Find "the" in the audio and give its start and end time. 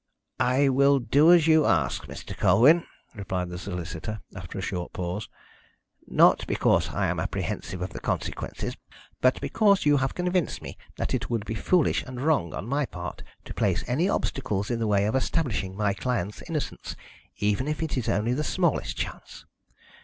3.49-3.59, 7.93-7.99, 14.79-14.87, 18.33-18.43